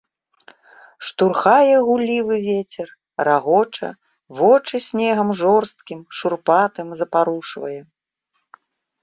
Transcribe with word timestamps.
Штурхае 1.09 1.75
гуллівы 1.89 2.35
вецер, 2.47 2.87
рагоча, 3.27 3.89
вочы 4.41 4.77
снегам 4.87 5.29
жорсткім, 5.43 5.99
шурпатым 6.23 6.87
запарушвае. 7.05 7.77